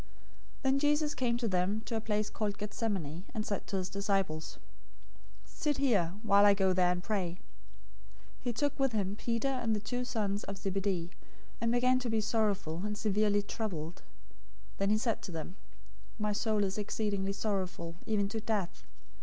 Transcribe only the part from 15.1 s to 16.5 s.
to them, "My